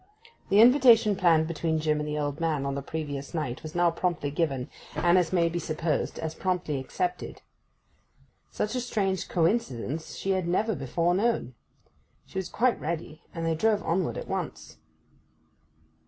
[0.49, 3.91] The invitation planned between Jim and the old man on the previous night was now
[3.91, 7.43] promptly given, and, as may be supposed, as promptly accepted.
[8.49, 11.53] Such a strange coincidence she had never before known.
[12.25, 14.79] She was quite ready, and they drove onward at once.